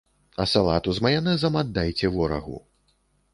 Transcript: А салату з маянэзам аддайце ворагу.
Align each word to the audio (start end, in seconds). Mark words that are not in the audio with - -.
А 0.43 0.45
салату 0.53 0.95
з 0.99 1.03
маянэзам 1.07 1.59
аддайце 1.61 2.11
ворагу. 2.17 2.57